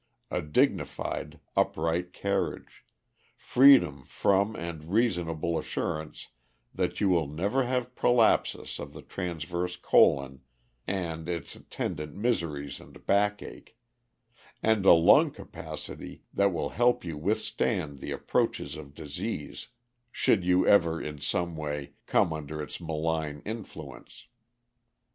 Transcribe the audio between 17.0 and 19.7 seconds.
you withstand the approaches of disease